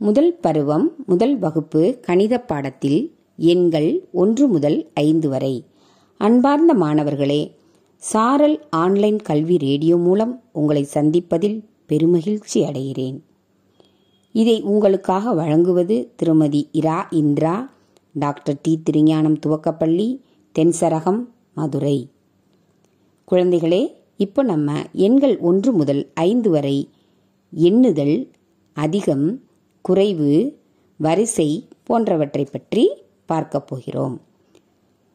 முதல் 0.00 0.36
பருவம் 0.40 0.94
முதல் 1.06 1.38
வகுப்பு 1.38 1.98
கணித 2.00 2.40
பாடத்தில் 2.40 3.16
எண்கள் 3.36 4.08
ஒன்று 4.12 4.48
முதல் 4.48 4.90
ஐந்து 4.94 5.28
வரை. 5.28 5.64
அன்பார்ந்த 6.16 6.74
மாணவர்களே 6.74 7.56
சாரல் 7.96 8.66
ஆன்லைன் 8.70 9.16
கல்வி 9.16 9.56
ரேடியோ 9.58 9.96
மூலம் 9.96 10.42
உங்களை 10.52 10.86
சந்திப்பதில் 10.94 11.64
பெருமகிழ்ச்சி 11.88 12.54
அடைகிறேன். 12.54 13.18
இதை 14.32 14.62
உங்களுக்காக 14.62 15.32
வழங்குவது 15.32 16.12
திருமதி 16.16 16.68
இரா 16.72 17.08
இந்திரா 17.10 17.70
டாக்டர் 18.14 18.58
டி 18.62 18.80
திருஞானம் 18.82 19.38
துவக்கப்பள்ளி 19.46 20.20
தென்சரகம் 20.58 21.24
மதுரை. 21.54 22.08
குழந்தைகளே 23.30 23.92
இப்போ 24.16 24.42
நம்ம 24.42 24.82
எண்கள் 24.92 25.38
ஒன்று 25.38 25.72
முதல் 25.72 26.10
ஐந்து 26.14 26.50
வரை 26.50 26.88
எண்ணுதல் 27.56 28.30
அதிகம் 28.72 29.42
குறைவு 29.88 30.32
வரிசை 31.00 31.48
போன்றவற்றை 31.86 32.44
பற்றி 32.44 32.84
பார்க்க 33.30 33.60
போகிறோம். 33.60 34.16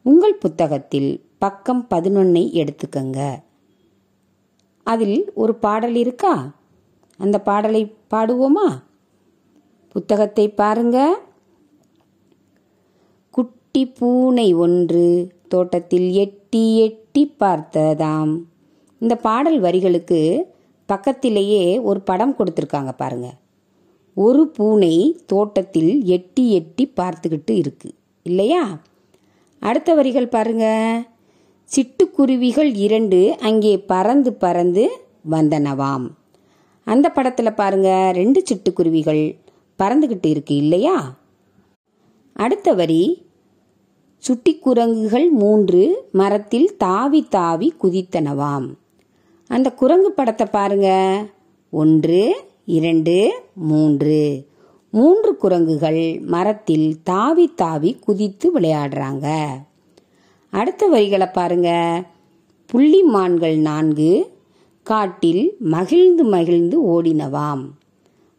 உங்கள் 0.06 0.34
புத்தகத்தில் 0.34 1.10
பக்கம் 1.42 1.82
பதினொன்னை 1.90 2.42
எடுத்துக்கங்க. 2.60 3.18
அதில் 4.86 5.18
ஒரு 5.34 5.54
பாடல் 5.54 5.94
இருக்கா? 5.94 6.34
அந்த 7.20 7.36
பாடலை 7.48 7.82
பாடுவோமா? 8.10 8.68
புத்தகத்தை 9.94 10.46
பாருங்க. 10.60 10.98
குட்டி 13.30 13.82
பூனை 13.98 14.48
ஒன்று 14.64 15.06
தோட்டத்தில் 15.48 16.08
எட்டி 16.24 16.64
எட்டி 16.78 17.24
பார்த்ததாம். 17.40 18.34
இந்த 18.98 19.16
பாடல் 19.16 19.60
வரிகளுக்கு 19.60 20.20
பக்கத்திலேயே 20.88 21.64
ஒரு 21.82 22.00
படம் 22.00 22.36
கொடுத்துருக்காங்க 22.38 22.92
பாருங்கள் 22.92 23.38
ஒரு 24.14 24.48
பூனை 24.48 25.20
தோட்டத்தில் 25.26 26.04
எட்டி 26.04 26.52
எட்டி 26.52 26.92
பார்த்துக்கிட்டு 26.96 27.50
இருக்கு. 27.50 27.90
இல்லையா? 28.22 28.80
அடுத்த 29.60 29.94
வரிகள் 29.94 30.28
பாருங்க. 30.28 30.66
சிட்டுக்குருவிகள் 31.76 32.76
இரண்டு 32.76 33.36
அங்கே 33.40 33.78
பறந்து 33.78 34.32
பறந்து 34.32 34.90
வந்தனவாம். 35.30 36.06
அந்த 36.84 37.08
படத்தில் 37.08 37.52
பாருங்க 37.52 38.12
ரெண்டு 38.14 38.42
சிட்டுக்குருவிகள் 38.50 39.36
பறந்துக்கிட்டு 39.78 40.26
இருக்கு 40.26 40.56
இல்லையா? 40.56 41.14
அடுத்த 42.32 42.72
வரி 42.72 43.22
சுட்டிக்குரங்குகள் 44.28 45.30
மூன்று 45.30 46.08
மரத்தில் 46.12 46.76
தாவி 46.76 47.22
தாவி 47.22 47.74
குதித்தனவாம். 47.82 48.66
அந்த 49.46 49.72
குரங்கு 49.72 50.12
படத்தை 50.12 50.46
பாருங்க. 50.50 50.88
ஒன்று 51.70 52.36
இரண்டு 52.64 53.32
மூன்று. 53.54 54.46
மூன்று 54.90 55.36
குரங்குகள் 55.36 56.20
மரத்தில் 56.20 57.02
தாவி 57.02 57.54
தாவி 57.54 57.94
குதித்து 57.94 58.60
விளையாடுறாங்க. 58.60 59.48
அடுத்த 60.50 60.86
வரிகளை 60.86 61.26
பாருங்க. 61.26 62.02
புள்ளிமான்கள் 62.72 63.56
நான்கு 63.56 64.32
காட்டில் 64.82 65.56
மகிழ்ந்து 65.58 66.24
மகிழ்ந்து 66.24 66.82
ஓடினவாம். 66.82 67.64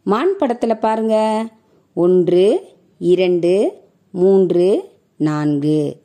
மான் 0.02 0.36
படத்தில் 0.38 0.76
பாருங்க. 0.76 1.46
ஒன்று 1.94 2.60
இரண்டு 2.98 3.72
மூன்று 4.10 4.88
நான்கு. 5.16 5.96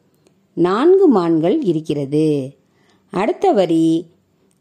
நான்கு 0.53 1.07
மான்கள் 1.07 1.61
இருக்கிறது. 1.61 2.55
அடுத்த 3.09 3.51
வரி 3.51 4.05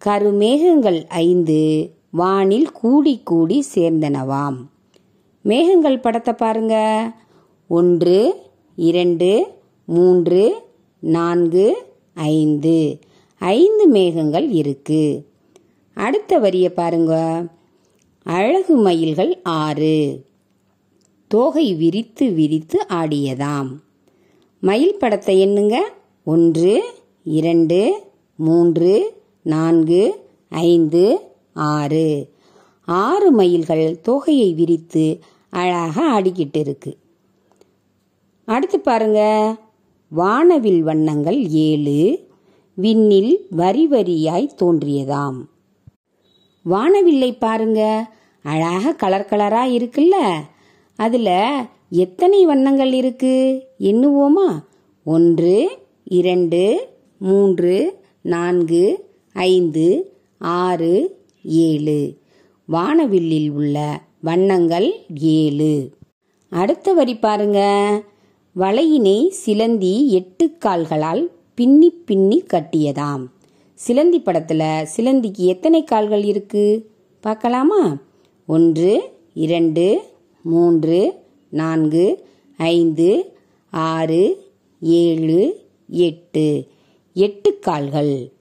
கருமேகங்கள் 0.05 1.05
ஐந்து 1.09 1.91
வானில் 2.11 2.73
கூடி 2.73 3.21
கூடி 3.25 3.65
சேர்ந்தனவாம். 3.75 4.57
மேகங்கள் 5.43 6.01
படத்தை 6.01 6.35
பாருங்க. 6.35 7.13
ஒன்று 7.69 8.35
இரண்டு 8.77 9.47
மூன்று 9.85 10.57
நான்கு 10.99 11.77
ஐந்து. 12.15 12.99
ஐந்து 13.39 13.87
மேகங்கள் 13.87 14.51
இருக்கு. 14.51 15.29
அடுத்த 15.95 16.39
வரியை 16.39 16.69
பாருங்க. 16.69 17.45
அழகு 18.23 18.77
மயில்கள் 18.77 19.43
ஆறு. 19.43 20.25
தோகை 21.29 21.75
விரித்து 21.75 22.31
விரித்து 22.31 22.87
ஆடியதாம். 22.89 23.69
மயில் 24.61 24.99
படத்தை 24.99 25.41
எண்ணுங்க. 25.41 25.93
ஒன்று 26.25 26.85
இரண்டு 27.25 28.01
மூன்று 28.37 29.23
நான்கு 29.43 30.29
ஐந்து 30.49 31.30
ஆறு. 31.53 32.31
ஆறு 32.85 33.31
மயில்கள் 33.31 34.01
தோகையை 34.09 34.55
விரித்து 34.55 35.19
அழகாக 35.51 36.21
ஆடிக்கிட்டு 36.21 36.57
இருக்கு 36.57 36.99
அடுத்து 38.45 38.81
பாருங்க. 38.81 39.55
வானவில் 40.09 40.83
வண்ணங்கள் 40.83 41.49
ஏழு. 41.49 42.29
விண்ணில் 42.75 43.47
வரி 43.51 43.89
வரியாய் 43.89 44.51
தோன்றியதாம். 44.63 45.45
வானவில்லை 46.71 47.39
பாருங்க. 47.39 48.11
அழகாக 48.43 48.93
கலர் 48.93 49.27
கலராக 49.31 49.73
இருக்குல்ல. 49.73 50.13
அதில் 50.97 51.65
எத்தனை 51.91 52.45
வண்ணங்கள் 52.45 52.93
இருக்கு? 52.93 53.65
எண்ணுவோமா? 53.79 54.65
ஒன்று 55.05 55.71
இரண்டு 56.05 56.89
மூன்று 57.19 57.99
நான்கு 58.21 59.11
ஐந்து 59.33 60.13
ஆறு 60.39 61.20
ஏழு. 61.43 62.19
வானவில்லில் 62.73 63.51
உள்ள 63.51 64.03
வண்ணங்கள் 64.21 64.93
ஏழு. 65.21 65.91
அடுத்த 66.49 66.93
வரி 66.93 67.17
பாருங்க. 67.17 67.59
வலையினை 68.57 69.29
சிலந்தி 69.29 70.11
எட்டு 70.11 70.57
கால்களால் 70.59 71.31
பின்னி 71.55 71.91
பின்னி 71.91 72.43
கட்டியதாம். 72.53 73.27
சிலந்தி 73.75 74.21
படத்துல 74.21 74.87
சிலந்திக்கு 74.97 75.37
எத்தனை 75.37 75.85
கால்கள் 75.85 76.23
இருக்கு? 76.23 76.91
பார்க்கலாமா? 77.21 77.97
ஒன்று 78.47 79.03
இரண்டு 79.35 80.03
மூன்று 80.43 81.15
நான்கு 81.49 82.29
ஐந்து 82.57 83.37
ஆறு 83.71 84.47
ஏழு 84.81 85.61
எட்டு. 85.89 86.67
எட்டு 87.15 87.59
கால்கள். 87.59 88.33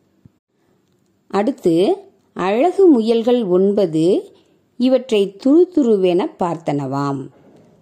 அடுத்து 1.27 1.97
அழகு 2.45 2.87
முயல்கள் 2.87 3.45
ஒன்பது 3.45 4.31
இவற்றை 4.77 5.35
துரு 5.43 5.63
துருவென 5.75 6.25
பார்த்தனவாம். 6.39 7.21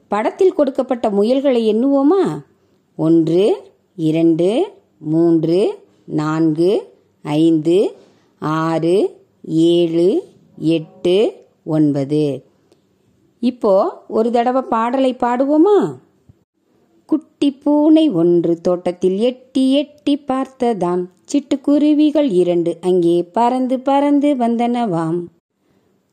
படத்தில் 0.07 0.53
கொடுக்கப்பட்ட 0.53 1.09
முயல்களை 1.09 1.61
எண்ணுவோமா? 1.73 2.39
ஒன்று 2.95 3.57
இரண்டு 3.95 4.67
மூன்று 4.99 5.59
நான்கு 6.05 6.71
ஐந்து 7.21 7.95
ஆறு 8.39 8.95
ஏழு 9.43 10.23
எட்டு 10.57 11.17
ஒன்பது. 11.63 12.43
இப்போ 13.39 14.03
ஒரு 14.07 14.31
தடவை 14.31 14.61
பாடலை 14.61 15.13
பாடுவோமா? 15.13 15.79
குட்டி 17.07 17.51
பூனை 17.51 18.09
ஒன்று 18.09 18.53
தோட்டத்தில் 18.61 19.17
எட்டி 19.19 19.73
எட்டி 19.73 20.13
பார்த்ததாம். 20.27 21.03
சிட்டுக்குருவிகள் 21.31 22.31
இரண்டு 22.31 22.77
அங்கே 22.81 23.23
பறந்து 23.23 23.79
பறந்து 23.79 24.35
வந்தனவாம். 24.35 25.19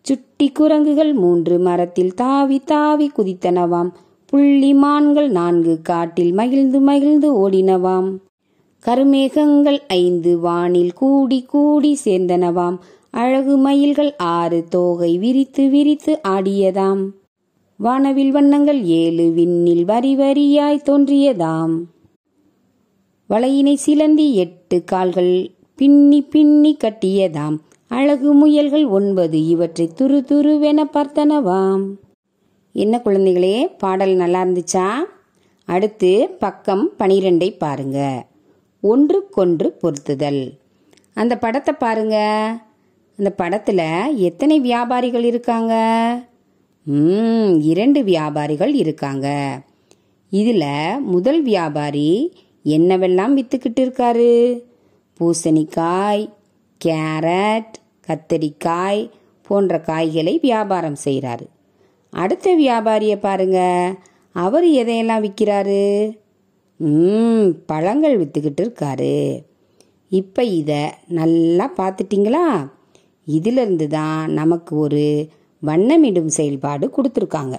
சுட்டி 0.03 0.49
குரங்குகள் 0.49 1.13
மூன்று 1.13 1.59
மரத்தில் 1.59 2.15
தாவி 2.15 2.59
தாவி 2.59 3.11
குதித்தனவாம். 3.17 3.91
புள்ளிமான்கள் 4.33 5.29
நான்கு 5.29 5.75
காட்டில் 5.83 6.33
மகிழ்ந்து 6.33 6.81
மகிழ்ந்து 6.81 7.29
ஓடினவாம். 7.35 8.11
கருமேகங்கள் 8.87 9.81
ஐந்து 9.89 10.39
வானில் 10.39 10.93
கூடி 10.93 11.43
கூடி 11.43 11.99
சேர்ந்தனவாம். 12.05 12.79
அழகு 13.11 13.57
மயில்கள் 13.57 14.17
ஆறு 14.17 14.65
தோகை 14.69 15.19
விரித்து 15.19 15.69
விரித்து 15.69 16.21
ஆடியதாம். 16.29 17.03
வானவில் 17.77 18.31
வண்ணங்கள் 18.31 18.85
ஏழு 18.85 19.33
விண்ணில் 19.33 19.85
வரி 19.85 20.17
வரியாய் 20.17 20.83
தோன்றியதாம். 20.85 21.79
வலையினை 23.31 23.75
சிலந்தி 23.75 24.35
எட்டு 24.35 24.85
கால்கள் 24.85 25.51
பின்னி 25.77 26.23
பின்னி 26.23 26.77
கட்டியதாம். 26.85 27.59
அழகு 27.89 28.33
முயல்கள் 28.35 28.87
ஒன்பது 28.87 29.47
இவற்றை 29.47 29.91
துரு 29.97 30.25
துருவென 30.25 30.85
பார்த்தனவாம். 30.93 31.87
என்ன 32.73 33.01
குழந்தைகளே 33.05 33.77
பாடல் 33.79 34.15
நல்லா 34.15 34.43
இருந்துச்சா? 34.43 34.93
அடுத்து 35.65 36.37
பக்கம் 36.39 36.93
பனிரெண்டை 36.99 37.59
பாருங்க. 37.59 38.27
ஒன்றுக்கொன்று 38.81 39.77
பொருத்துதல். 39.83 40.51
அந்த 41.15 41.39
படத்தை 41.39 41.75
பாருங்க. 41.79 42.17
அந்த 43.19 43.35
படத்துல 43.39 44.15
எத்தனை 44.15 44.61
வியாபாரிகள் 44.61 45.25
இருக்காங்க? 45.25 45.75
இரண்டு 47.61 48.05
வியாபாரிகள் 48.05 48.75
இருக்காங்க. 48.75 49.61
இதில் 50.31 51.01
முதல் 51.01 51.43
வியாபாரி 51.43 52.33
என்னவெல்லாம் 52.65 53.35
விற்றுக்கிட்டு 53.39 53.81
இருக்காரு? 53.81 54.61
பூசணிக்காய் 55.21 56.25
கேரட் 56.85 57.75
கத்தரிக்காய் 58.07 59.11
போன்ற 59.43 59.81
காய்களை 59.81 60.39
வியாபாரம் 60.43 60.97
செய்கிறாரு 61.05 61.47
அடுத்த 62.11 62.57
வியாபாரியை 62.57 63.17
பாருங்க. 63.17 63.59
அவர் 64.33 64.65
எதையெல்லாம் 64.65 65.25
விற்கிறாரு? 65.25 66.15
ம் 66.77 67.51
பழங்கள் 67.67 68.17
விற்றுக்கிட்டு 68.21 68.63
இருக்காரு. 68.65 69.41
இப்போ 70.09 70.45
இதை 70.45 70.83
நல்லா 71.09 71.71
பார்த்துட்டிங்களா? 71.77 72.71
இதிலிருந்து 73.27 73.89
தான் 73.89 74.33
நமக்கு 74.33 74.77
ஒரு 74.77 75.29
வண்ணமிடும் 75.67 76.33
செயல்பாடு 76.39 76.91
கொடுத்துருக்காங்க. 76.97 77.57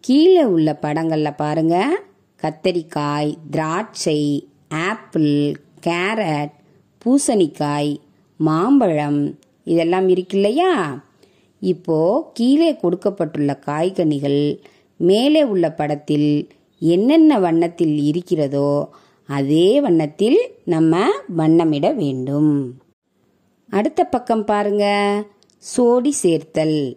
கீழே 0.00 0.44
உள்ள 0.44 0.74
படங்களில் 0.74 1.38
பாருங்க. 1.42 1.76
கத்தரிக்காய் 2.42 3.34
திராட்சை 3.50 4.48
ஆப்பிள் 4.68 5.56
கேரட் 5.86 6.54
பூசணிக்காய் 7.02 7.96
மாம்பழம் 8.36 9.38
இதெல்லாம் 9.64 10.08
இருக்கு 10.08 10.36
இல்லையா? 10.36 11.04
இப்போ 11.60 12.30
கீழே 12.34 12.76
கொடுக்கப்பட்டுள்ள 12.76 13.60
காய்கனிகள் 13.66 14.58
மேலே 14.96 15.42
உள்ள 15.42 15.72
படத்தில் 15.72 16.48
என்னென்ன 16.78 17.38
வண்ணத்தில் 17.38 17.96
இருக்கிறதோ 18.00 18.88
அதே 19.28 19.80
வண்ணத்தில் 19.80 20.38
நம்ம 20.64 21.08
வண்ணமிட 21.36 21.94
வேண்டும். 21.94 22.78
அடுத்த 23.70 24.04
பக்கம் 24.04 24.44
பாருங்க. 24.44 24.84
சோடி 25.74 26.10
சேர்த்தல். 26.10 26.96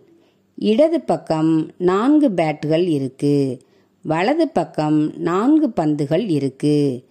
இடது 0.55 1.01
பக்கம் 1.01 1.71
நான்கு 1.77 2.29
பேட்டுகள் 2.29 2.87
இருக்கு. 2.87 3.59
வலது 4.03 4.47
பக்கம் 4.47 5.17
நான்கு 5.17 5.69
பந்துகள் 5.69 6.27
இருக்கு. 6.27 7.03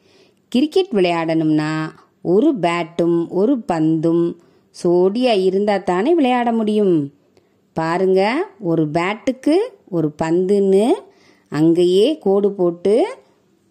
கிரிக்கெட் 0.48 0.92
விளையாடணும்னா 0.92 1.88
ஒரு 2.22 2.58
பேட்டும் 2.58 3.28
ஒரு 3.28 3.56
பந்தும் 3.72 4.34
சோடியா 4.82 5.42
இருந்தா 5.42 5.76
தானே 5.76 6.14
விளையாட 6.14 6.52
முடியும். 6.52 7.12
பாருங்க 7.72 8.46
ஒரு 8.60 8.88
பேட்டுக்கு 8.90 9.56
ஒரு 9.88 10.12
பந்துன்னு 10.22 10.86
அங்கேயே 11.48 12.18
கோடு 12.18 12.52
போட்டு 12.52 13.06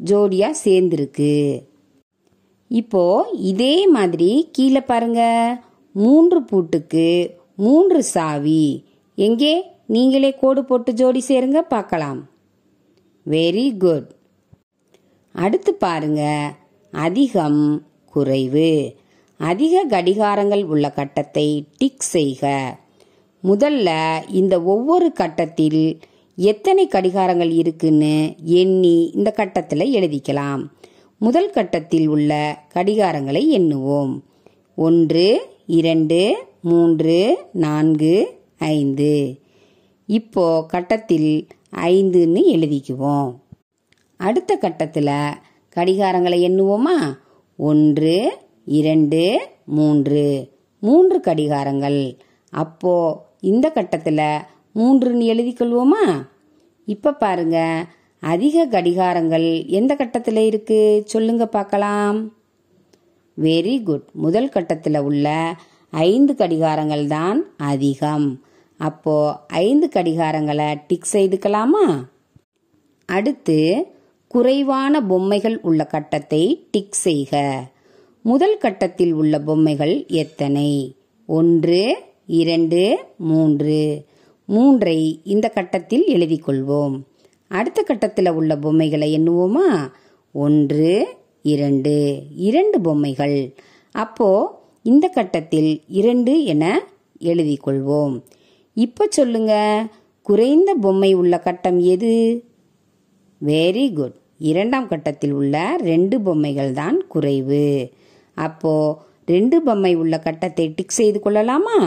ஜோடியா 0.05 0.51
சேர்ந்துருக்கு. 0.63 1.63
இப்போ 2.67 3.29
இதே 3.33 3.87
மாதிரி 3.87 4.49
கீழே 4.51 4.81
பாருங்க 4.81 5.21
மூன்று 5.91 6.43
பூட்டுக்கு 6.43 7.35
மூன்று 7.57 8.03
சாவி. 8.03 8.85
எங்கே? 9.15 9.63
நீங்களே 9.87 10.35
கோடு 10.35 10.65
போட்டு 10.65 10.93
ஜோடி 10.93 11.23
சேருங்க 11.27 11.57
பார்க்கலாம். 11.57 12.29
வெரி 13.29 13.77
குட் 13.77 14.11
அடுத்து 15.33 15.73
பாருங்க. 15.73 16.53
அதிகம் 16.91 17.87
குறைவு. 18.05 18.95
அதிக 19.37 19.85
கடிகாரங்கள் 19.89 20.63
உள்ள 20.63 20.91
கட்டத்தை 20.91 21.65
டிக் 21.77 22.01
செய்க. 22.01 22.75
முதல்ல 23.43 24.19
இந்த 24.29 24.63
ஒவ்வொரு 24.63 25.11
கட்டத்தில் 25.11 25.99
எத்தனை 26.35 26.87
கடிகாரங்கள் 26.87 27.51
இருக்குன்னு 27.51 28.35
எண்ணி 28.43 29.11
இந்த 29.13 29.31
கட்டத்தில் 29.31 29.93
எழுதிக்கலாம். 29.93 30.65
முதல் 31.17 31.49
கட்டத்தில் 31.49 32.07
உள்ள 32.07 32.57
கடிகாரங்களை 32.73 33.43
எண்ணுவோம். 33.59 34.19
ஒன்று 34.75 35.41
இரண்டு 35.65 36.35
மூன்று 36.61 37.37
நான்கு 37.51 38.39
ஐந்து. 38.57 39.39
இப்போ 40.05 40.65
கட்டத்தில் 40.65 41.47
ஐந்துன்னு 41.75 42.41
எழுதிக்குவோம். 42.45 43.35
அடுத்த 44.17 44.55
கட்டத்தில் 44.55 45.05
கடிகாரங்களை 45.75 46.41
எண்ணுவோமா? 46.49 47.17
ஒன்று 47.57 48.31
இரண்டு 48.65 49.39
மூன்று. 49.65 50.49
மூன்று 50.79 51.19
கடிகாரங்கள். 51.19 52.17
அப்போ 52.49 53.25
இந்த 53.39 53.69
கட்டத்தில் 53.69 54.17
மூன்றுன்னு 54.75 55.25
எழுதிக்கொள்வோமா? 55.33 56.27
இப்போ 56.85 57.13
பாருங்க 57.13 57.85
அதிக 58.19 58.67
கடிகாரங்கள் 58.67 59.65
எந்த 59.65 59.95
கட்டத்தில் 59.95 60.35
இருக்கு? 60.35 61.03
சொல்லுங்க 61.05 61.47
பார்க்கலாம். 61.47 62.33
வெரி 63.41 63.83
குட் 63.83 64.07
முதல் 64.13 64.49
கட்டத்தில் 64.49 64.97
உள்ள 64.97 65.55
ஐந்து 65.89 66.33
கடிகாரங்கள் 66.33 67.05
தான் 67.05 67.57
அதிகம். 67.57 68.41
அப்போ 68.77 69.45
ஐந்து 69.47 69.89
கடிகாரங்களை 69.93 70.81
டிக் 70.87 71.07
செய்துக்கலாமா? 71.11 72.03
அடுத்து 73.05 73.87
குறைவான 74.27 75.01
பொம்மைகள் 75.01 75.61
உள்ள 75.61 75.85
கட்டத்தை 75.85 76.67
டிக் 76.71 76.93
செய்க. 76.93 77.63
முதல் 78.21 78.57
கட்டத்தில் 78.57 79.11
உள்ள 79.11 79.39
பொம்மைகள் 79.39 80.05
எத்தனை? 80.07 80.95
ஒன்று 81.25 81.95
இரண்டு 82.25 82.97
மூன்று. 83.17 84.05
மூன்றை 84.45 85.21
இந்த 85.23 85.49
கட்டத்தில் 85.49 86.05
எழுதி 86.05 86.41
கொள்வோம் 86.47 87.01
அடுத்த 87.47 87.81
கட்டத்தில் 87.81 88.31
உள்ள 88.31 88.57
பொம்மைகளை 88.57 89.19
எண்ணுவோமா? 89.19 89.91
ஒன்று 90.31 91.07
இரண்டு. 91.41 92.23
இரண்டு 92.35 92.81
பொம்மைகள். 92.81 93.55
அப்போ 93.91 94.56
இந்த 94.91 95.05
கட்டத்தில் 95.07 95.71
இரண்டு 95.99 96.33
என 96.43 96.65
எழுதி 97.19 97.55
கொள்வோம் 97.65 98.13
இப்போ 98.77 99.03
சொல்லுங்க 99.09 99.53
குறைந்த 100.21 100.69
பொம்மை 100.83 101.13
உள்ள 101.13 101.35
கட்டம் 101.39 101.79
எது? 101.93 102.13
வெரி 103.45 103.85
குட் 103.93 104.15
இரண்டாம் 104.51 104.87
கட்டத்தில் 104.87 105.31
உள்ள 105.31 105.55
ரெண்டு 105.81 106.21
பொம்மைகள் 106.21 106.71
தான் 106.71 106.97
குறைவு. 107.07 107.65
அப்போ 108.37 108.73
ரெண்டு 109.25 109.61
பொம்மை 109.61 109.95
உள்ள 109.95 110.19
கட்டத்தை 110.19 110.65
டிக் 110.75 110.97
செய்து 110.99 111.19
கொள்ளலாமா? 111.19 111.77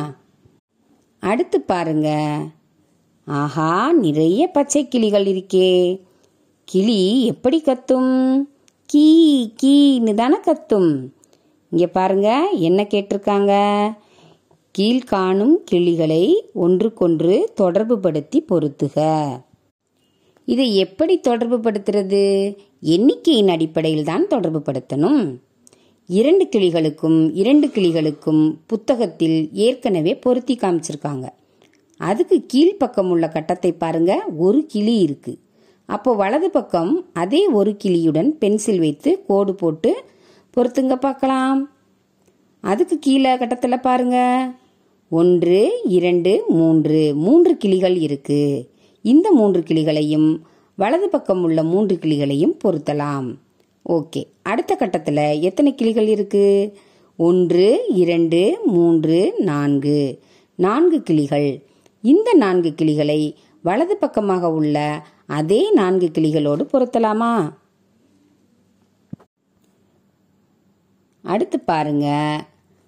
அடுத்து 1.23 1.61
பாருங்க. 1.61 2.08
ஆஹா 3.26 3.93
நிறைய 3.93 4.43
பச்சை 4.46 4.82
கிளிகள் 4.88 5.26
இருக்கே. 5.26 5.73
கிளி 6.64 7.26
எப்படி 7.26 7.61
கத்தும்? 7.61 8.14
கீ 8.87 9.06
கீன்னு 9.62 10.14
தானே 10.14 10.38
கத்தும். 10.41 10.93
இங்கே 11.72 11.87
பாருங்க 11.87 12.28
என்ன 12.69 12.81
கேட்டிருக்காங்க? 12.82 13.52
கீழ்காணும் 14.78 15.55
கிளிகளை 15.64 16.25
ஒன்றுக்கொன்று 16.55 17.34
தொடர்புபடுத்தி 17.61 18.38
பொருத்துக. 18.46 18.96
இதை 20.44 20.76
எப்படி 20.76 21.14
தொடர்பு 21.20 21.58
படுத்துறது 21.58 22.22
எண்ணிக்கையின் 22.94 23.49
அடிப்படையில் 23.49 24.05
தான் 24.05 24.26
தொடர்பு 24.26 24.62
படுத்தணும் 24.67 25.22
இரண்டு 26.08 26.44
கிளிகளுக்கும் 26.55 27.19
இரண்டு 27.32 27.67
கிளிகளுக்கும் 27.67 28.43
புத்தகத்தில் 28.67 29.38
ஏற்கனவே 29.67 30.14
பொருத்தி 30.14 30.55
காமிச்சிருக்காங்க. 30.55 31.26
அதுக்கு 32.00 32.37
கீழ்ப்பக்கம் 32.46 33.11
உள்ள 33.11 33.28
கட்டத்தை 33.28 33.72
பாருங்க 33.72 34.12
ஒரு 34.37 34.61
கிளி 34.67 34.99
இருக்கு. 34.99 35.32
அப்போ 35.88 36.11
வலது 36.14 36.50
பக்கம் 36.50 36.93
அதே 37.12 37.46
ஒரு 37.58 37.77
கிளியுடன் 37.84 38.31
பென்சில் 38.43 38.79
வைத்து 38.79 39.10
கோடு 39.27 39.55
போட்டு 39.55 39.93
பொருத்துங்க 40.57 40.95
பார்க்கலாம். 40.95 41.71
அதுக்கு 42.61 42.99
கீழே 42.99 43.39
கட்டத்தில் 43.39 43.81
பாருங்க. 43.81 44.51
ஒன்று 45.11 45.81
இரண்டு 45.85 46.45
மூன்று 46.49 47.15
மூன்று 47.15 47.57
கிளிகள் 47.57 47.97
இருக்கு. 47.97 48.71
இந்த 49.03 49.33
மூன்று 49.33 49.61
கிளிகளையும் 49.61 50.39
வலது 50.77 51.09
பக்கம் 51.09 51.43
உள்ள 51.43 51.63
மூன்று 51.63 51.99
கிளிகளையும் 52.03 52.59
பொருத்தலாம். 52.65 53.35
ஓகே 53.89 54.25
அடுத்த 54.43 54.75
கட்டத்தில் 54.75 55.41
எத்தனை 55.41 55.75
கிளிகள் 55.75 56.07
இருக்கு? 56.07 56.77
ஒன்று 57.17 57.85
இரண்டு 57.95 58.59
மூன்று 58.65 59.35
நான்கு. 59.39 60.19
நான்கு 60.55 61.03
கிளிகள். 61.03 61.63
இந்த 62.03 62.33
நான்கு 62.35 62.75
கிளிகளை 62.75 63.37
வலது 63.63 63.97
பக்கமாக 63.97 64.53
உள்ள 64.53 65.07
அதே 65.27 65.71
நான்கு 65.71 66.11
கிளிகளோடு 66.15 66.67
பொருத்தலாமா? 66.73 67.59
அடுத்து 71.22 71.60
பாருங்க. 71.60 72.06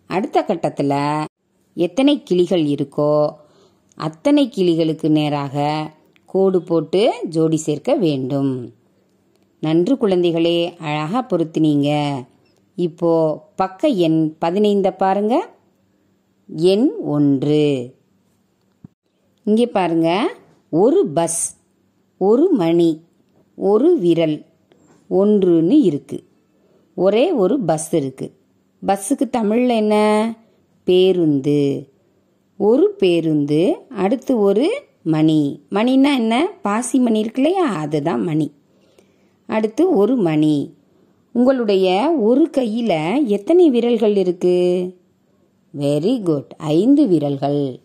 அடுத்த 0.06 0.42
கட்டத்தில் 0.42 1.26
எத்தனை 1.74 2.22
கிளிகள் 2.22 2.64
இருக்கோ 2.64 3.34
அத்தனை 3.94 4.50
கிளிகளுக்கு 4.56 5.08
நேராக 5.08 5.90
கோடு 6.24 6.62
போட்டு 6.62 7.14
ஜோடி 7.28 7.56
சேர்க்க 7.56 7.94
வேண்டும். 7.94 8.72
நன்று 9.60 9.94
குழந்தைகளே 9.94 10.78
அழகாக 10.78 11.22
பொருத்தினீங்க. 11.30 11.90
இப்போ 12.74 13.10
பக்க 13.56 13.88
எண் 13.88 14.36
பதினைந்த 14.40 14.90
பாருங்க. 14.96 15.34
எண் 16.48 16.90
ஒன்று. 17.04 17.94
இங்கே 19.44 19.66
பாருங்க. 19.66 20.10
ஒரு 20.70 21.06
பஸ் 21.06 21.60
ஒரு 22.18 22.50
மணி 22.50 22.90
ஒரு 23.54 23.98
விரல் 23.98 24.46
ஒன்றுன்னு 25.10 25.76
இருக்குது 25.88 26.24
ஒரே 26.94 27.32
ஒரு 27.32 27.60
பஸ் 27.60 27.94
இருக்கு. 27.94 28.32
பஸ்ஸுக்கு 28.86 29.30
தமிழில் 29.30 29.68
என்ன? 29.68 30.34
பேருந்து. 30.84 31.88
ஒரு 32.56 32.90
பேருந்து 32.90 33.76
அடுத்து 33.88 34.38
ஒரு 34.38 34.82
மணி. 35.02 35.62
மணின்னா 35.70 36.14
என்ன? 36.14 36.50
பாசி 36.62 36.98
மணி 36.98 37.18
இருக்கு 37.18 37.42
இல்லையா? 37.42 37.64
அதுதான் 37.64 38.22
மணி. 38.22 38.52
அடுத்து 39.46 39.94
ஒரு 39.94 40.16
மணி. 40.16 40.74
உங்களுடைய 41.32 42.16
ஒரு 42.20 42.50
கையில் 42.50 43.26
எத்தனை 43.26 43.70
விரல்கள் 43.70 44.16
இருக்கு? 44.16 44.96
வெரி 45.78 46.22
குட் 46.22 46.54
ஐந்து 46.58 47.06
விரல்கள். 47.06 47.78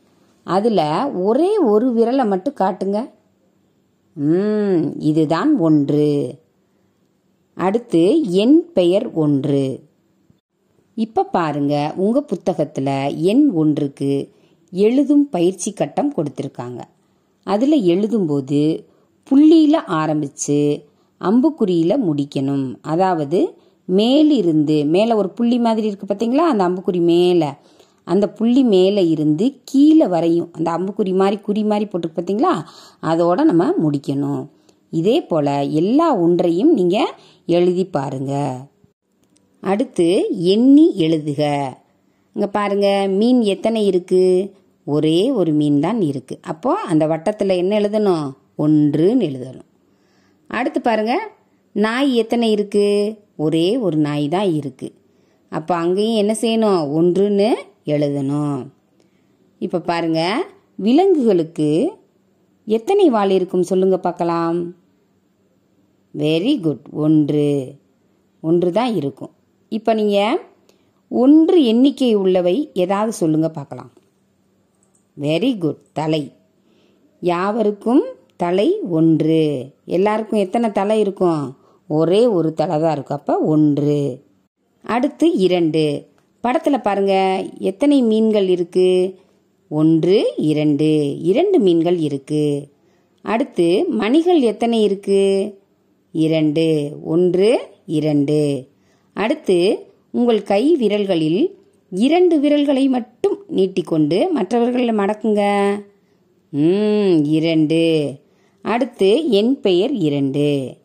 அதில் 0.43 1.13
ஒரே 1.13 1.57
ஒரு 1.57 1.93
விரலை 1.93 2.27
மட்டும் 2.27 2.55
காட்டுங்க. 2.59 3.09
ம் 4.13 4.99
இதுதான் 4.99 5.57
ஒன்று. 5.57 6.35
அடுத்து 7.57 8.01
என் 8.31 8.57
பெயர் 8.73 9.13
ஒன்று. 9.13 9.65
இப்போ 10.97 11.23
பாருங்க 11.23 11.93
உங்க 11.95 12.21
புத்தகத்தில் 12.21 12.93
எண் 13.31 13.45
ஒன்றுக்கு 13.51 14.11
எழுதும் 14.71 15.29
பயிற்சி 15.29 15.73
கட்டம் 15.73 16.13
கொடுத்துருக்காங்க. 16.17 16.81
அதில் 17.43 17.77
எழுதும்போது 17.93 18.61
புள்ளியில் 19.23 19.79
ஆரம்பித்து 20.01 20.59
அம்புக்குறியில் 21.21 22.03
முடிக்கணும். 22.07 22.67
அதாவது 22.81 23.39
மேலிருந்து 23.85 24.85
மேலே 24.85 25.13
ஒரு 25.13 25.29
புள்ளி 25.29 25.57
மாதிரி 25.59 25.87
இருக்கு 25.87 26.07
பார்த்தீங்களா 26.09 26.45
அந்த 26.51 26.63
அம்புக்குறி 26.69 27.01
மேலே. 27.01 27.49
அந்த 28.03 28.25
புள்ளி 28.29 28.63
மேலே 28.63 29.09
இருந்து 29.09 29.45
கீழே 29.63 30.07
வரையும் 30.07 30.49
அந்த 30.51 30.69
அம்புக்குறி 30.77 31.13
மாதிரி 31.13 31.37
குறி 31.41 31.63
மாதிரி 31.63 31.89
போட்டுருக்கு 31.89 32.19
பார்த்தீங்களா 32.19 32.53
அதோட 33.01 33.39
நம்ம 33.43 33.71
முடிக்கணும். 33.83 34.43
இதே 34.89 35.21
போல் 35.21 35.69
எல்லா 35.69 36.15
ஒன்றையும் 36.15 36.73
நீங்கள் 36.73 37.13
எழுதி 37.45 37.85
பாருங்க. 37.85 38.55
அடுத்து 39.59 40.25
எண்ணி 40.37 40.93
எழுதுக. 40.97 41.41
இங்கே 42.33 42.47
பாருங்க 42.51 43.07
மீன் 43.07 43.41
எத்தனை 43.41 43.85
இருக்கு? 43.85 44.53
ஒரே 44.83 45.31
ஒரு 45.31 45.51
மீன் 45.51 45.79
தான் 45.79 46.01
இருக்கு. 46.01 46.39
அப்போ 46.41 46.73
அந்த 46.73 47.07
வட்டத்தில் 47.07 47.49
என்ன 47.49 47.79
எழுதணும்? 47.79 48.31
ஒன்றுன்னு 48.57 49.25
எழுதணும். 49.29 49.67
அடுத்து 50.47 50.81
பாருங்க 50.81 51.15
நாய் 51.71 52.15
எத்தனை 52.15 52.51
இருக்கு? 52.51 53.15
ஒரே 53.35 53.77
ஒரு 53.77 53.97
நாய் 53.97 54.27
தான் 54.27 54.53
இருக்கு. 54.53 54.93
அப்போ 55.49 55.75
அங்கேயும் 55.75 56.15
என்ன 56.15 56.35
செய்யணும்? 56.41 56.83
ஒன்றுன்னு 56.97 57.53
எழுதணும். 57.85 58.67
இப்போ 59.59 59.79
பாருங்க 59.79 60.33
விலங்குகளுக்கு 60.75 61.91
எத்தனை 62.67 63.09
வால் 63.09 63.29
இருக்கும் 63.29 63.61
சொல்லுங்க 63.61 63.97
பார்க்கலாம். 63.97 64.57
வெரி 66.13 66.53
குட் 66.61 66.85
ஒன்று. 67.05 67.77
ஒன்று 68.43 68.71
தான் 68.71 68.95
இருக்கும். 68.95 69.31
இப்போ 69.71 69.93
நீங்கள் 69.93 70.41
ஒன்று 71.11 71.57
எண்ணிக்கை 71.63 72.15
உள்ளவை 72.15 72.69
ஏதாவது 72.73 73.11
சொல்லுங்க 73.11 73.49
பார்க்கலாம். 73.49 73.91
வெரி 75.17 75.57
குட் 75.57 75.81
தலை. 75.93 76.23
யாவருக்கும் 77.21 78.03
தலை 78.43 78.67
ஒன்று. 78.89 79.43
எல்லாருக்கும் 79.85 80.39
எத்தனை 80.39 80.71
தலை 80.71 80.99
இருக்கும்? 80.99 81.55
ஒரே 81.87 82.21
ஒரு 82.27 82.53
தலை 82.53 82.79
தான் 82.79 82.91
இருக்கும். 82.91 83.17
அப்போ 83.17 83.37
ஒன்று. 83.53 84.23
அடுத்து 84.81 85.31
இரண்டு. 85.45 85.85
படத்தில் 86.41 86.85
பாருங்கள் 86.87 87.47
எத்தனை 87.59 88.01
மீன்கள் 88.01 88.47
இருக்குது 88.47 89.13
ஒன்று 89.69 90.33
இரண்டு. 90.37 91.19
இரண்டு 91.21 91.59
மீன்கள் 91.59 91.97
இருக்கு. 91.97 92.67
அடுத்து 93.21 93.85
மணிகள் 93.89 94.39
எத்தனை 94.39 94.83
இருக்கு? 94.83 95.57
இரண்டு. 96.11 96.97
ஒன்று 97.03 97.59
இரண்டு. 97.85 98.67
அடுத்து 99.13 99.85
உங்கள் 100.11 100.43
கை 100.43 100.77
விரல்களில் 100.79 101.51
இரண்டு 101.89 102.39
விரல்களை 102.39 102.87
மட்டும் 102.87 103.37
நீட்டிக்கொண்டு 103.47 104.31
மற்றவர்களை 104.31 104.87
மடக்குங்க. 104.87 105.71
ம் 106.49 107.23
இரண்டு. 107.23 108.13
அடுத்து 108.61 109.29
என் 109.29 109.61
பெயர் 109.61 109.93
இரண்டு. 109.93 110.75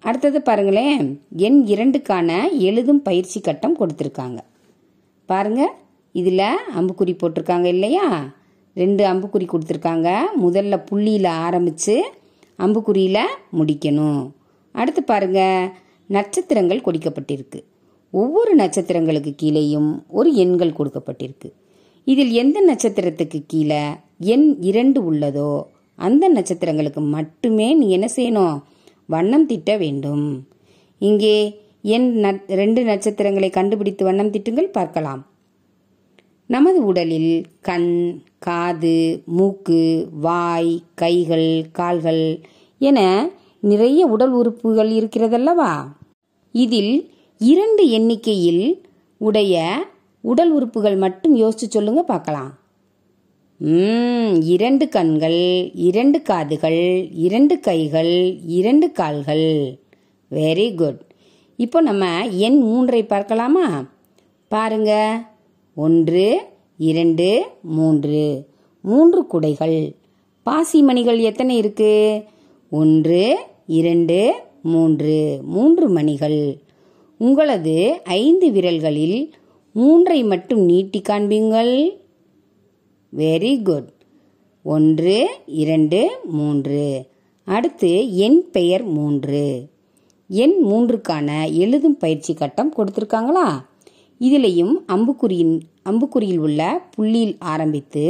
அடுத்தது 0.00 0.42
பாருங்களேன். 0.42 1.20
எண் 1.36 1.64
இரண்டுக்கான 1.66 2.58
எழுதும் 2.58 3.02
பயிற்சி 3.02 3.40
கட்டம் 3.40 3.76
கொடுத்துருக்காங்க. 3.78 4.38
பாருங்கள் 5.26 5.80
இதில் 6.12 6.38
அம்புக்குறி 6.76 7.16
போட்டிருக்காங்க 7.16 7.64
இல்லையா? 7.64 8.34
ரெண்டு 8.74 9.06
அம்புக்குறி 9.06 9.46
கொடுத்துருக்காங்க. 9.46 10.18
முதல்ல 10.42 10.86
புள்ளியில் 10.86 11.24
ஆரம்பித்து 11.24 12.04
அம்புக்குறியில் 12.58 13.26
முடிக்கணும். 13.58 14.30
அடுத்து 14.72 15.02
பாருங்க 15.02 15.70
நட்சத்திரங்கள் 16.06 16.80
கொடுக்கப்பட்டிருக்கு. 16.80 17.64
ஒவ்வொரு 18.10 18.56
நட்சத்திரங்களுக்கு 18.56 19.34
கீழேயும் 19.42 20.02
ஒரு 20.08 20.34
எண்கள் 20.34 20.72
கொடுக்கப்பட்டிருக்கு. 20.72 21.52
இதில் 22.04 22.30
எந்த 22.30 22.60
நட்சத்திரத்துக்கு 22.60 23.42
கீழே 23.46 23.82
எண் 24.18 24.56
இரண்டு 24.60 25.12
உள்ளதோ 25.12 25.62
அந்த 25.96 26.28
நட்சத்திரங்களுக்கு 26.28 27.00
மட்டுமே 27.00 27.74
நீ 27.74 27.90
என்ன 27.90 28.08
செய்யணும்? 28.16 28.62
வண்ணம் 29.06 29.46
திட்ட 29.46 29.76
வேண்டும். 29.76 30.48
இங்கே 30.98 31.60
எண் 31.82 32.24
நட்- 32.24 32.42
ரெண்டு 32.46 32.84
நட்சத்திரங்களை 32.84 33.50
கண்டுபிடித்து 33.50 34.04
வண்ணம் 34.04 34.30
திட்டுங்கள் 34.30 34.70
பார்க்கலாம். 34.70 35.26
நமது 36.46 36.84
உடலில் 36.84 37.46
கண் 37.60 38.22
காது 38.38 39.22
மூக்கு 39.26 40.08
வாய் 40.20 40.82
கைகள் 40.94 41.66
கால்கள் 41.72 42.40
என 42.78 43.28
நிறைய 43.60 44.06
உடல் 44.06 44.30
உறுப்புகள் 44.30 44.90
இருக்கிறதல்லவா? 44.90 45.74
இதில் 46.52 47.10
இரண்டு 47.38 47.88
எண்ணிக்கையில் 47.88 48.82
உடைய 49.16 49.84
உடல் 50.20 50.50
உறுப்புகள் 50.50 50.96
மட்டும் 50.96 51.36
யோசிச்சு 51.36 51.68
சொல்லுங்க 51.74 52.02
பார்க்கலாம். 52.02 52.52
இரண்டு 54.40 54.88
கண்கள் 54.88 55.70
இரண்டு 55.74 56.22
காதுகள் 56.22 57.08
இரண்டு 57.12 57.60
கைகள் 57.60 58.38
இரண்டு 58.46 58.92
கால்கள். 58.92 59.78
வெரி 60.30 60.74
குட் 60.74 61.00
இப்போ 61.56 61.80
நம்ம 61.80 62.26
எண் 62.28 62.58
மூன்றை 62.58 63.02
பார்க்கலாமா? 63.04 63.66
பாருங்க. 64.48 64.92
ஒன்று 65.74 66.40
இரண்டு 66.76 67.44
மூன்று. 67.62 68.46
மூன்று 68.82 69.26
குடைகள். 69.26 69.94
பாசிமணிகள் 70.46 71.20
எத்தனை 71.20 71.56
இருக்கு? 71.56 72.24
ஒன்று 72.70 73.38
இரண்டு 73.66 74.34
மூன்று. 74.62 75.40
மூன்று 75.42 75.88
மணிகள். 75.88 76.56
உங்களது 77.18 78.00
ஐந்து 78.04 78.50
விரல்களில் 78.50 79.30
மூன்றை 79.72 80.24
மட்டும் 80.24 80.60
நீட்டி 80.60 81.00
காண்பீங்கள். 81.00 82.00
வெரி 83.16 83.62
குட் 83.62 83.92
ஒன்று 84.62 85.28
இரண்டு 85.46 86.10
மூன்று. 86.24 87.06
அடுத்து 87.44 88.16
என் 88.16 88.50
பெயர் 88.50 88.84
மூன்று. 88.84 89.68
எண் 90.28 90.54
மூன்றுக்கான 90.64 91.52
எழுதும் 91.52 91.96
பயிற்சி 91.96 92.34
கட்டம் 92.34 92.74
கொடுத்துருக்காங்களா? 92.76 93.70
இதிலையும் 94.22 94.72
அம்புக்குறியின் 94.88 95.60
அம்புக்குறியில் 95.84 96.38
உள்ள 96.38 96.88
புள்ளியில் 96.94 97.36
ஆரம்பித்து 97.38 98.04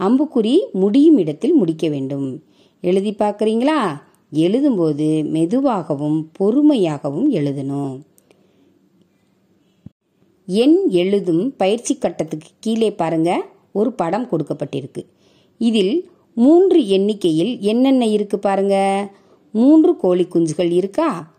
அம்புக்குறி 0.00 0.56
முடியும் 0.72 1.18
இடத்தில் 1.18 1.54
முடிக்க 1.54 1.88
வேண்டும். 1.88 2.42
எழுதி 2.80 3.10
பார்க்குறீங்களா? 3.10 3.80
எழுதும்போது 4.32 5.28
மெதுவாகவும் 5.28 6.30
பொறுமையாகவும் 6.38 7.28
எழுதணும். 7.30 8.00
எண் 10.46 10.76
எழுதும் 10.88 11.56
பயிற்சி 11.56 11.98
கட்டத்துக்கு 11.98 12.48
கீழே 12.60 12.90
பாருங்க. 12.90 13.30
ஒரு 13.72 13.92
படம் 13.92 14.28
கொடுக்கப்பட்டிருக்கு. 14.30 15.02
இதில் 15.58 16.10
மூன்று 16.34 16.88
எண்ணிக்கையில் 16.88 17.60
என்னென்ன 17.60 18.06
இருக்கு 18.06 18.38
பாருங்க? 18.38 18.76
மூன்று 19.52 19.96
கோழி 19.96 20.22
குஞ்சுகள் 20.22 20.70
இருக்கா? 20.70 21.34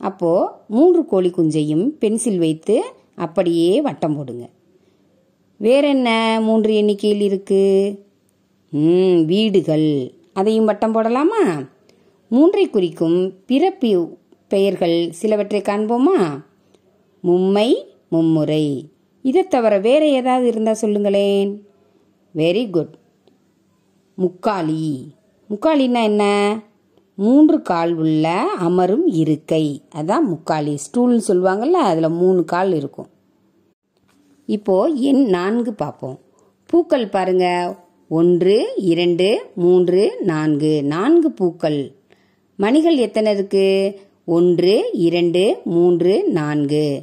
அப்போ 0.00 0.32
மூன்று 0.68 1.06
கோழி 1.06 1.28
குஞ்சையும் 1.28 1.86
பென்சில் 1.86 2.38
வைத்து 2.38 2.82
அப்படியே 3.16 3.80
வட்டம் 3.80 4.16
போடுங்க. 4.16 4.48
வேற 5.56 5.88
என்ன 5.88 6.38
மூன்று 6.42 6.74
எண்ணிக்கையில் 6.74 7.20
இருக்கு? 7.20 7.94
ம் 8.70 9.24
வீடுகள். 9.24 10.12
அதையும் 10.32 10.64
வட்டம் 10.64 10.94
போடலாமா? 10.94 11.68
மூன்றை 12.28 12.70
குறிக்கும் 12.70 13.34
பிறப்பு 13.46 14.16
பெயர்கள் 14.48 15.10
சிலவற்றை 15.10 15.60
காண்போமா? 15.60 16.44
மும்மை 17.20 17.74
மும்முறை. 18.08 18.88
இதை 19.22 19.42
தவிர 19.42 19.78
வேற 19.78 20.08
ஏதாவது 20.08 20.46
இருந்தால் 20.46 20.74
சொல்லுங்களேன். 20.74 21.66
Very 22.34 22.70
good 22.70 22.94
முக்காலி. 24.18 25.06
முக்காலின்னா 25.50 26.02
என்ன? 26.02 26.24
மூன்று 27.16 27.62
கால் 27.62 27.94
உள்ள 27.94 28.28
அமரும் 28.58 29.06
இருக்கை. 29.06 29.82
அதான் 29.94 30.24
முக்காலி. 30.28 30.74
ஸ்டூல்னு 30.74 31.20
சொல்லுவாங்கள்ல 31.28 31.70
அதில் 31.70 32.08
மூணு 32.08 32.44
கால் 32.44 32.72
இருக்கும். 32.74 33.06
இப்போ 34.46 34.86
எண் 34.86 35.24
நான்கு 35.24 35.74
பார்ப்போம். 35.74 36.18
பூக்கள் 36.66 37.08
பாருங்க. 37.08 37.76
ஒன்று 38.08 38.72
இரண்டு 38.76 39.40
மூன்று 39.54 40.16
நான்கு. 40.20 40.82
நான்கு 40.84 41.32
பூக்கள். 41.32 41.92
மணிகள் 42.56 42.96
எத்தனை 42.96 43.32
இருக்கு? 43.32 43.98
ஒன்று 44.24 44.90
இரண்டு 44.92 45.56
மூன்று 45.64 46.28
நான்கு. 46.28 47.02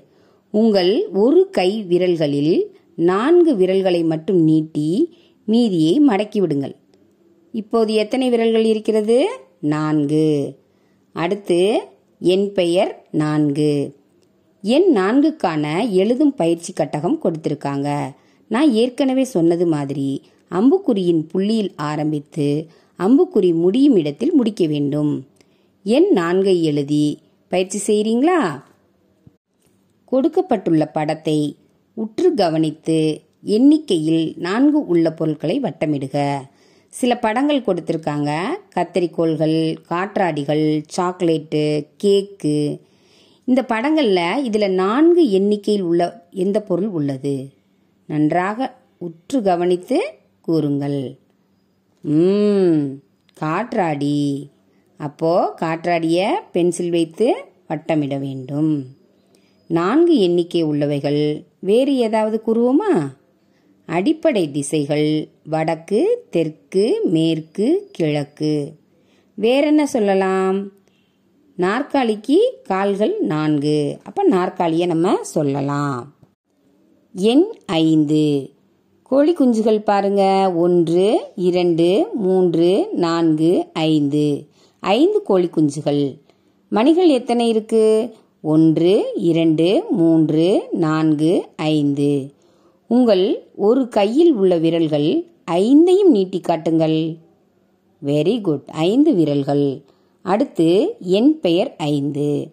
உங்கள் 0.52 1.10
ஒரு 1.14 1.50
கை 1.50 1.86
விரல்களில் 1.90 2.64
நான்கு 2.96 3.56
விரல்களை 3.56 4.04
மட்டும் 4.04 4.44
நீட்டி 4.44 5.18
மீதியை 5.46 6.02
மடக்கி 6.08 6.40
விடுங்கள். 6.40 6.76
இப்போது 7.52 7.94
எத்தனை 7.94 8.30
விரல்கள் 8.30 8.64
இருக்கிறது? 8.64 9.28
நான்கு. 9.64 10.56
அடுத்து 11.16 11.60
என் 12.20 12.52
பெயர் 12.52 12.92
நான்கு. 13.12 13.74
என் 14.62 14.90
நான்குக்கான 14.96 15.90
எழுதும் 15.90 16.36
பயிற்சி 16.36 16.74
கட்டகம் 16.74 17.20
கொடுத்திருக்காங்க. 17.24 17.88
நான் 18.48 18.72
ஏற்கனவே 18.72 19.24
சொன்னது 19.24 19.66
மாதிரி 19.68 20.22
அம்புக்குறியின் 20.52 21.24
புள்ளியில் 21.30 21.74
ஆரம்பித்து 21.76 22.68
அம்புக்குறி 23.00 23.54
முடியும் 23.54 23.96
இடத்தில் 23.96 24.34
முடிக்க 24.34 24.66
வேண்டும். 24.66 25.28
என் 25.84 26.10
நான்கை 26.16 26.62
எழுதி 26.62 27.20
பயிற்சி 27.50 27.80
செய்கிறீங்களா 27.88 28.64
கொடுக்கப்பட்டுள்ள 30.06 30.86
படத்தை 30.86 31.56
உற்று 31.94 32.34
கவனித்து 32.34 33.22
எண்ணிக்கையில் 33.42 34.34
நான்கு 34.38 34.86
உள்ள 34.86 35.12
பொருட்களை 35.12 35.60
வட்டமிடுக. 35.60 36.42
சில 36.94 37.18
படங்கள் 37.18 37.62
கொடுத்துருக்காங்க. 37.62 38.46
கத்தரிக்கோள்கள் 38.76 39.76
காற்றாடிகள் 39.90 40.84
சாக்லேட்டு 40.98 41.88
கேக்கு. 42.04 42.80
இந்த 43.46 43.64
படங்களில் 43.64 44.44
இதில் 44.44 44.72
நான்கு 44.72 45.32
எண்ணிக்கையில் 45.32 45.84
உள்ள 45.84 46.28
எந்த 46.32 46.62
பொருள் 46.62 46.88
உள்ளது? 46.88 47.50
நன்றாக 48.06 48.78
உற்று 48.98 49.42
கவனித்து 49.42 50.14
கூறுங்கள். 50.42 51.18
ம் 52.02 52.84
காற்றாடி. 53.34 54.50
அப்போ 54.98 55.56
காற்றாடியை 55.62 56.28
பென்சில் 56.52 56.90
வைத்து 56.90 57.36
வட்டமிட 57.70 58.20
வேண்டும். 58.20 58.86
நான்கு 59.68 60.20
எண்ணிக்கை 60.20 60.66
உள்ளவைகள் 60.66 61.44
வேறு 61.60 61.96
ஏதாவது 61.96 62.42
கூறுவோமா? 62.48 63.10
அடிப்படை 63.86 64.52
திசைகள் 64.52 65.30
வடக்கு 65.46 66.26
தெற்கு 66.30 67.00
மேற்கு 67.04 67.90
கிழக்கு. 67.92 68.72
வேறென்ன 69.34 69.86
சொல்லலாம்? 69.86 70.72
நாற்காலிக்கு 71.56 72.58
கால்கள் 72.64 73.20
நான்கு. 73.20 73.98
அப்போ 74.04 74.24
நாற்காலியை 74.24 74.88
நம்ம 74.88 75.24
சொல்லலாம். 75.24 76.14
எண் 77.14 77.44
ஐந்து. 77.66 78.50
கோழி 79.04 79.34
குஞ்சுகள் 79.34 79.80
பாருங்க. 79.80 80.54
ஒன்று 80.56 81.20
இரண்டு 81.36 82.08
மூன்று 82.14 82.88
நான்கு 82.92 83.66
ஐந்து. 83.74 84.48
ஐந்து 84.80 85.22
கோழி 85.22 85.46
குஞ்சுகள். 85.46 86.22
மணிகள் 86.70 87.08
எத்தனை 87.08 87.50
இருக்கு? 87.50 88.16
ஒன்று 88.42 89.12
இரண்டு 89.16 89.84
மூன்று 89.90 90.64
நான்கு 90.72 91.44
ஐந்து. 91.56 92.34
உங்கள் 92.88 93.44
ஒரு 93.56 93.88
கையில் 93.88 94.34
உள்ள 94.34 94.58
விரல்கள் 94.58 95.32
ஐந்தையும் 95.52 96.10
நீட்டி 96.10 96.40
காட்டுங்கள். 96.40 97.18
வெரி 98.06 98.42
குட் 98.42 98.70
ஐந்து 98.72 99.14
விரல்கள். 99.14 99.82
அடுத்து 100.22 100.96
என் 101.00 101.40
பெயர் 101.40 101.76
ஐந்து. 101.78 102.52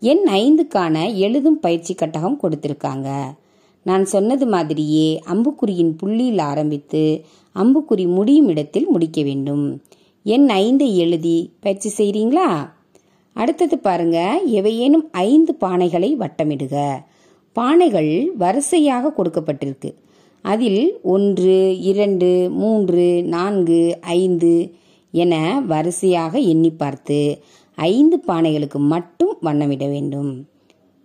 என் 0.00 0.24
ஐந்துக்கான 0.24 1.14
எழுதும் 1.14 1.60
பயிற்சி 1.60 1.94
கட்டகம் 1.94 2.40
கொடுத்திருக்காங்க. 2.42 3.24
நான் 3.82 4.04
சொன்னது 4.04 4.46
மாதிரியே 4.46 5.22
அம்புக்குறியின் 5.26 5.96
புள்ளியில் 5.96 6.38
ஆரம்பித்து 6.38 7.24
அம்புக்குறி 7.54 8.06
முடியும் 8.06 8.48
இடத்தில் 8.48 8.88
முடிக்க 8.88 9.22
வேண்டும். 9.22 9.82
என் 10.22 10.46
ஐந்தை 10.46 10.94
எழுதி 10.94 11.52
பயிற்சி 11.60 11.90
செய்கிறீங்களா 11.96 12.70
அடுத்தது 13.32 13.78
பாருங்க 13.78 14.40
எவையேனும் 14.46 15.08
ஐந்து 15.10 15.56
பானைகளை 15.60 16.16
வட்டமிடுக. 16.16 16.94
பானைகள் 17.54 18.26
வரிசையாக 18.36 19.12
கொடுக்கப்பட்டிருக்கு. 19.16 19.94
அதில் 20.46 20.98
ஒன்று 21.02 21.80
இரண்டு 21.80 22.48
மூன்று 22.50 23.22
நான்கு 23.24 23.98
ஐந்து 24.00 24.74
என 25.12 25.62
வரிசையாக 25.66 26.38
எண்ணி 26.38 26.70
பார்த்து 26.70 27.38
ஐந்து 27.74 28.22
பானைகளுக்கு 28.28 28.74
மட்டும் 28.74 29.36
வண்ணமிட 29.42 29.88
வேண்டும். 29.88 30.48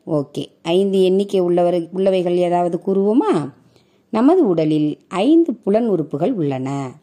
ஓகே. 0.08 0.46
ஐந்து 0.62 1.04
எண்ணிக்கை 1.04 1.40
உள்ளவர் 1.40 1.90
உள்ளவைகள் 1.94 2.36
ஏதாவது 2.36 2.80
கூறுவோமா? 2.86 3.52
நமது 4.10 4.48
உடலில் 4.48 4.98
ஐந்து 5.08 5.54
புலன் 5.54 5.88
உறுப்புகள் 5.88 6.34
உள்ளன. 6.34 6.94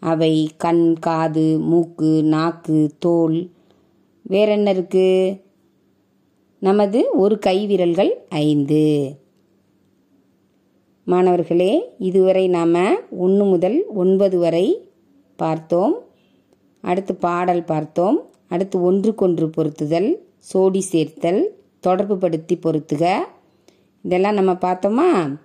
அவை 0.00 0.50
கண் 0.56 0.96
காது 1.00 1.58
மூக்கு 1.58 2.22
நாக்கு 2.22 2.90
தோல். 2.98 3.50
வேறென்ன 4.22 4.70
இருக்கு? 4.70 5.40
நமது 6.58 7.04
ஒரு 7.12 7.38
கை 7.38 7.66
விரல்கள் 7.66 8.26
ஐந்து. 8.28 9.14
மாணவர்களே 11.04 11.94
இதுவரை 11.98 12.48
நாம் 12.48 12.74
ஒன்று 13.10 13.44
முதல் 13.44 13.86
ஒன்பது 13.86 14.38
வரை 14.38 14.88
பார்த்தோம். 15.36 15.98
அடுத்து 16.80 17.14
பாடல் 17.14 17.64
பார்த்தோம். 17.64 18.26
அடுத்து 18.48 18.82
ஒன்றுக்கொன்று 18.82 19.46
பொருத்துதல் 19.46 20.16
சோடி 20.38 20.78
சேர்த்தல் 20.78 21.56
தொடர்பு 21.80 22.16
படுத்தி 22.16 22.56
பொருத்துக. 22.56 23.18
இதெல்லாம் 24.02 24.34
நம்ம 24.34 24.52
பார்த்தோமா? 24.52 25.36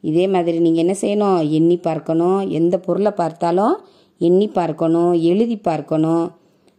இதே 0.00 0.26
மாதிரி 0.26 0.60
நீங்கள் 0.60 0.86
என்ன 0.86 0.94
செய்யணும்? 1.00 1.50
எண்ணி 1.50 1.76
பார்க்கணும். 1.76 2.50
எந்த 2.50 2.78
பொருளை 2.78 3.12
பார்த்தாலும் 3.12 3.76
எண்ணி 4.18 4.48
பார்க்கணும் 4.48 5.12
எழுதி 5.12 5.56
பார்க்கணும். 5.56 6.32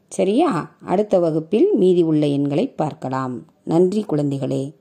சரியா? 0.08 0.76
அடுத்த 0.86 1.20
வகுப்பில் 1.20 1.74
மீதி 1.74 2.02
உள்ள 2.02 2.28
எண்களை 2.28 2.68
பார்க்கலாம். 2.68 3.46
நன்றி 3.64 4.06
குழந்தைகளே. 4.10 4.72